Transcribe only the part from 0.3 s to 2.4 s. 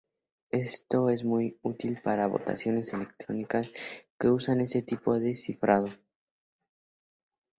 Esto es muy útil para